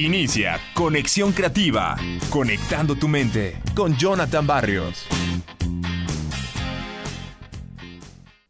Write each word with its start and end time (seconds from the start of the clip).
Inicia 0.00 0.58
Conexión 0.72 1.32
Creativa, 1.32 1.94
conectando 2.30 2.96
tu 2.96 3.06
mente 3.06 3.60
con 3.74 3.94
Jonathan 3.98 4.46
Barrios. 4.46 5.04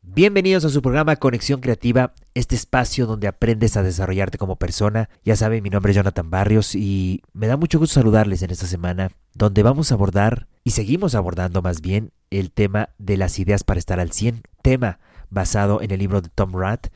Bienvenidos 0.03 0.65
a 0.65 0.69
su 0.69 0.81
programa 0.81 1.17
Conexión 1.17 1.61
Creativa, 1.61 2.15
este 2.35 2.55
espacio 2.55 3.07
donde 3.07 3.27
aprendes 3.27 3.77
a 3.77 3.83
desarrollarte 3.83 4.39
como 4.39 4.61
persona. 4.61 5.09
Ya 5.25 5.35
saben, 5.35 5.65
mi 5.65 5.71
nombre 5.71 5.91
es 5.91 5.97
Jonathan 5.97 6.31
Barrios 6.31 6.77
y 6.77 7.23
me 7.33 7.49
da 7.49 7.57
mucho 7.57 7.81
gusto 7.81 7.95
saludarles 7.95 8.43
en 8.43 8.53
esta 8.53 8.69
semana, 8.69 9.11
donde 9.35 9.65
vamos 9.65 9.91
a 9.91 9.97
abordar, 9.97 10.47
y 10.63 10.71
seguimos 10.71 11.17
abordando 11.17 11.63
más 11.63 11.81
bien, 11.81 12.13
el 12.31 12.53
tema 12.53 12.91
de 12.99 13.17
las 13.17 13.41
ideas 13.41 13.65
para 13.65 13.81
estar 13.81 13.99
al 13.99 14.13
100, 14.13 14.43
tema 14.63 15.01
basado 15.31 15.83
en 15.83 15.91
el 15.91 15.99
libro 15.99 16.21
de 16.21 16.29
Tom 16.29 16.53
Rath. 16.55 16.93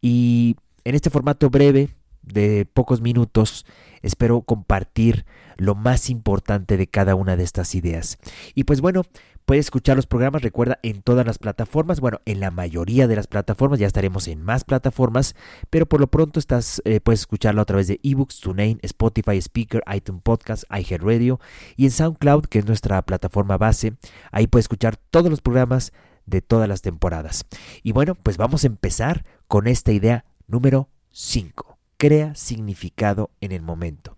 Y 0.00 0.54
en 0.84 0.94
este 0.94 1.10
formato 1.10 1.50
breve 1.50 1.97
de 2.32 2.66
pocos 2.66 3.00
minutos, 3.00 3.66
espero 4.02 4.42
compartir 4.42 5.26
lo 5.56 5.74
más 5.74 6.08
importante 6.08 6.76
de 6.76 6.86
cada 6.86 7.14
una 7.14 7.36
de 7.36 7.44
estas 7.44 7.74
ideas. 7.74 8.18
Y 8.54 8.64
pues 8.64 8.80
bueno, 8.80 9.02
puedes 9.44 9.66
escuchar 9.66 9.96
los 9.96 10.06
programas, 10.06 10.42
recuerda, 10.42 10.78
en 10.82 11.02
todas 11.02 11.26
las 11.26 11.38
plataformas, 11.38 12.00
bueno, 12.00 12.20
en 12.26 12.38
la 12.38 12.50
mayoría 12.50 13.08
de 13.08 13.16
las 13.16 13.26
plataformas, 13.26 13.78
ya 13.78 13.86
estaremos 13.86 14.28
en 14.28 14.42
más 14.42 14.64
plataformas, 14.64 15.34
pero 15.70 15.86
por 15.86 16.00
lo 16.00 16.06
pronto 16.06 16.38
estás, 16.38 16.82
eh, 16.84 17.00
puedes 17.00 17.20
escucharlo 17.20 17.62
a 17.62 17.64
través 17.64 17.88
de 17.88 17.98
ebooks, 18.02 18.40
TuneIn, 18.40 18.78
Spotify, 18.82 19.38
Speaker, 19.38 19.82
iTunes 19.94 20.22
Podcast, 20.22 20.64
iHeartRadio 20.70 21.40
y 21.76 21.86
en 21.86 21.90
SoundCloud, 21.90 22.44
que 22.44 22.58
es 22.58 22.66
nuestra 22.66 23.00
plataforma 23.02 23.56
base. 23.56 23.94
Ahí 24.30 24.46
puedes 24.46 24.64
escuchar 24.64 24.96
todos 24.96 25.30
los 25.30 25.40
programas 25.40 25.92
de 26.26 26.42
todas 26.42 26.68
las 26.68 26.82
temporadas. 26.82 27.46
Y 27.82 27.92
bueno, 27.92 28.14
pues 28.16 28.36
vamos 28.36 28.64
a 28.64 28.66
empezar 28.66 29.24
con 29.46 29.66
esta 29.66 29.92
idea 29.92 30.26
número 30.46 30.90
5 31.10 31.77
crea 31.98 32.34
significado 32.34 33.30
en 33.40 33.52
el 33.52 33.62
momento. 33.62 34.16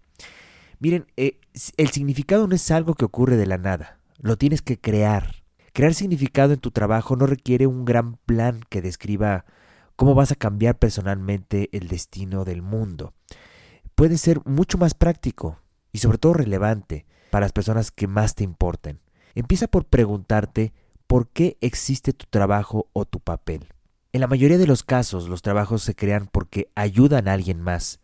Miren, 0.79 1.07
eh, 1.16 1.41
el 1.77 1.89
significado 1.89 2.47
no 2.47 2.55
es 2.55 2.70
algo 2.70 2.95
que 2.95 3.05
ocurre 3.05 3.37
de 3.37 3.47
la 3.47 3.59
nada, 3.59 3.98
lo 4.19 4.37
tienes 4.37 4.62
que 4.62 4.78
crear. 4.78 5.42
Crear 5.72 5.95
significado 5.95 6.53
en 6.53 6.61
tu 6.61 6.70
trabajo 6.70 7.17
no 7.17 7.27
requiere 7.27 7.67
un 7.67 7.84
gran 7.84 8.17
plan 8.27 8.61
que 8.69 8.83
describa 8.83 9.45
cómo 9.97 10.14
vas 10.14 10.33
a 10.33 10.37
cambiar 10.37 10.78
personalmente 10.78 11.69
el 11.72 11.89
destino 11.89 12.45
del 12.45 12.62
mundo. 12.62 13.14
Puede 13.94 14.19
ser 14.19 14.41
mucho 14.44 14.78
más 14.78 14.94
práctico 14.94 15.59
y 15.92 15.98
sobre 15.98 16.19
todo 16.19 16.34
relevante 16.34 17.06
para 17.31 17.44
las 17.44 17.53
personas 17.53 17.91
que 17.91 18.06
más 18.06 18.34
te 18.34 18.44
importen. 18.44 19.00
Empieza 19.34 19.69
por 19.69 19.84
preguntarte 19.84 20.72
por 21.06 21.28
qué 21.28 21.56
existe 21.61 22.12
tu 22.12 22.27
trabajo 22.28 22.89
o 22.92 23.05
tu 23.05 23.20
papel. 23.20 23.69
En 24.12 24.20
la 24.20 24.27
mayoría 24.27 24.59
de 24.59 24.67
los 24.67 24.83
casos 24.83 25.28
los 25.28 25.42
trabajos 25.42 25.83
se 25.83 25.94
crean 25.94 26.27
porque 26.51 26.69
ayudan 26.75 27.29
a 27.29 27.34
alguien 27.34 27.61
más, 27.61 28.01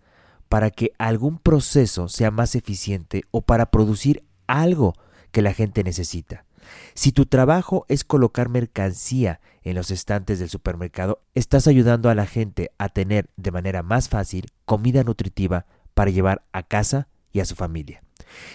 para 0.49 0.71
que 0.71 0.93
algún 0.99 1.39
proceso 1.39 2.09
sea 2.09 2.31
más 2.31 2.55
eficiente 2.55 3.25
o 3.33 3.43
para 3.43 3.73
producir 3.73 4.23
algo 4.47 4.95
que 5.33 5.43
la 5.43 5.53
gente 5.53 5.83
necesita. 5.83 6.45
Si 6.95 7.11
tu 7.11 7.27
trabajo 7.27 7.85
es 7.89 8.05
colocar 8.05 8.49
mercancía 8.49 9.41
en 9.63 9.75
los 9.75 9.91
estantes 9.91 10.39
del 10.39 10.49
supermercado, 10.49 11.21
estás 11.35 11.67
ayudando 11.67 12.09
a 12.09 12.15
la 12.15 12.27
gente 12.27 12.71
a 12.79 12.89
tener 12.89 13.29
de 13.37 13.51
manera 13.51 13.83
más 13.83 14.09
fácil 14.09 14.47
comida 14.65 15.03
nutritiva 15.03 15.67
para 15.95 16.13
llevar 16.13 16.45
a 16.53 16.63
casa 16.63 17.09
y 17.33 17.41
a 17.41 17.45
su 17.45 17.57
familia. 17.57 18.05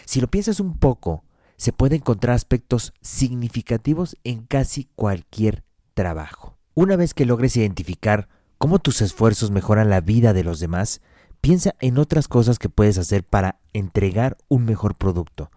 Si 0.06 0.22
lo 0.22 0.28
piensas 0.30 0.62
un 0.62 0.78
poco, 0.78 1.26
se 1.58 1.74
puede 1.74 1.98
encontrar 1.98 2.34
aspectos 2.34 2.94
significativos 3.02 4.16
en 4.24 4.46
casi 4.46 4.88
cualquier 4.96 5.66
trabajo. 5.94 6.58
Una 6.76 6.96
vez 6.96 7.14
que 7.14 7.26
logres 7.26 7.58
identificar 7.58 8.30
cómo 8.62 8.78
tus 8.78 9.02
esfuerzos 9.02 9.50
mejoran 9.50 9.90
la 9.90 10.02
vida 10.02 10.34
de 10.34 10.44
los 10.44 10.60
demás, 10.60 11.02
piensa 11.42 11.74
en 11.80 11.98
otras 11.98 12.28
cosas 12.28 12.60
que 12.60 12.70
puedes 12.70 13.00
hacer 13.00 13.24
para 13.24 13.58
entregar 13.74 14.38
un 14.50 14.66
mejor 14.66 14.94
producto. 14.94 15.50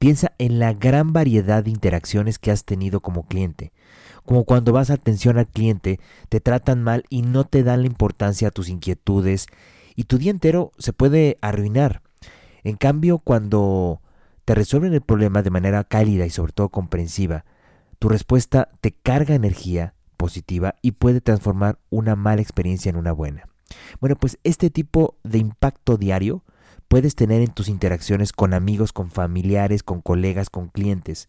Piensa 0.00 0.32
en 0.38 0.58
la 0.58 0.72
gran 0.72 1.12
variedad 1.12 1.62
de 1.62 1.70
interacciones 1.70 2.40
que 2.40 2.50
has 2.50 2.64
tenido 2.64 2.98
como 2.98 3.28
cliente. 3.28 3.70
Como 4.24 4.42
cuando 4.42 4.72
vas 4.72 4.90
a 4.90 4.94
atención 4.94 5.38
al 5.38 5.46
cliente, 5.46 6.00
te 6.30 6.40
tratan 6.40 6.82
mal 6.82 7.04
y 7.10 7.22
no 7.22 7.44
te 7.44 7.62
dan 7.62 7.82
la 7.82 7.86
importancia 7.86 8.48
a 8.48 8.50
tus 8.50 8.70
inquietudes 8.70 9.46
y 9.94 10.04
tu 10.04 10.18
día 10.18 10.32
entero 10.32 10.72
se 10.78 10.92
puede 10.92 11.38
arruinar. 11.40 12.02
En 12.64 12.74
cambio, 12.74 13.18
cuando 13.18 14.02
te 14.44 14.56
resuelven 14.56 14.94
el 14.94 15.02
problema 15.02 15.42
de 15.42 15.50
manera 15.50 15.84
cálida 15.84 16.26
y 16.26 16.30
sobre 16.30 16.54
todo 16.54 16.70
comprensiva, 16.70 17.44
tu 18.00 18.08
respuesta 18.08 18.68
te 18.80 18.90
carga 18.90 19.36
energía 19.36 19.94
positiva 20.18 20.74
y 20.82 20.92
puede 20.92 21.22
transformar 21.22 21.78
una 21.88 22.14
mala 22.16 22.42
experiencia 22.42 22.90
en 22.90 22.96
una 22.96 23.12
buena. 23.12 23.48
Bueno, 24.00 24.16
pues 24.16 24.38
este 24.44 24.68
tipo 24.68 25.16
de 25.24 25.38
impacto 25.38 25.96
diario 25.96 26.44
puedes 26.88 27.14
tener 27.14 27.40
en 27.40 27.52
tus 27.52 27.68
interacciones 27.68 28.32
con 28.32 28.52
amigos, 28.52 28.92
con 28.92 29.10
familiares, 29.10 29.82
con 29.82 30.02
colegas, 30.02 30.50
con 30.50 30.68
clientes. 30.68 31.28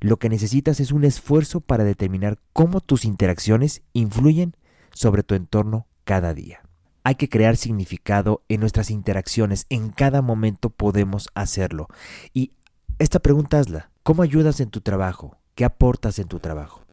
Lo 0.00 0.18
que 0.18 0.28
necesitas 0.28 0.78
es 0.78 0.92
un 0.92 1.04
esfuerzo 1.04 1.60
para 1.60 1.84
determinar 1.84 2.38
cómo 2.52 2.80
tus 2.80 3.04
interacciones 3.04 3.82
influyen 3.92 4.54
sobre 4.92 5.22
tu 5.22 5.34
entorno 5.34 5.86
cada 6.04 6.34
día. 6.34 6.60
Hay 7.02 7.14
que 7.14 7.28
crear 7.28 7.56
significado 7.56 8.42
en 8.48 8.60
nuestras 8.60 8.90
interacciones, 8.90 9.66
en 9.70 9.90
cada 9.90 10.22
momento 10.22 10.70
podemos 10.70 11.28
hacerlo. 11.34 11.88
Y 12.34 12.52
esta 12.98 13.20
pregunta 13.20 13.60
hazla, 13.60 13.90
¿cómo 14.02 14.22
ayudas 14.22 14.60
en 14.60 14.70
tu 14.70 14.80
trabajo? 14.80 15.38
¿Qué 15.54 15.64
aportas 15.64 16.18
en 16.18 16.28
tu 16.28 16.40
trabajo? 16.40 16.85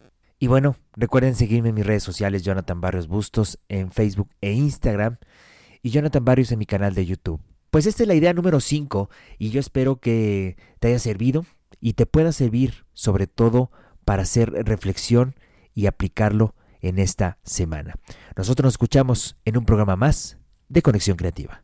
Y 0.43 0.47
bueno, 0.47 0.75
recuerden 0.97 1.35
seguirme 1.35 1.69
en 1.69 1.75
mis 1.75 1.85
redes 1.85 2.03
sociales, 2.03 2.43
Jonathan 2.43 2.81
Barrios 2.81 3.07
Bustos, 3.07 3.59
en 3.69 3.93
Facebook 3.93 4.27
e 4.41 4.51
Instagram, 4.51 5.15
y 5.81 5.91
Jonathan 5.91 6.25
Barrios 6.25 6.51
en 6.51 6.59
mi 6.59 6.65
canal 6.65 6.93
de 6.93 7.05
YouTube. 7.05 7.39
Pues 7.71 7.85
esta 7.85 8.03
es 8.03 8.09
la 8.09 8.13
idea 8.13 8.33
número 8.33 8.59
5 8.59 9.09
y 9.39 9.51
yo 9.51 9.61
espero 9.61 10.01
que 10.01 10.57
te 10.81 10.89
haya 10.89 10.99
servido 10.99 11.45
y 11.79 11.93
te 11.93 12.05
pueda 12.05 12.33
servir 12.33 12.83
sobre 12.91 13.25
todo 13.25 13.71
para 14.03 14.23
hacer 14.23 14.51
reflexión 14.51 15.33
y 15.73 15.85
aplicarlo 15.85 16.55
en 16.81 16.99
esta 16.99 17.37
semana. 17.43 17.95
Nosotros 18.35 18.65
nos 18.65 18.73
escuchamos 18.73 19.37
en 19.45 19.55
un 19.55 19.63
programa 19.63 19.95
más 19.95 20.39
de 20.67 20.81
Conexión 20.81 21.15
Creativa. 21.15 21.63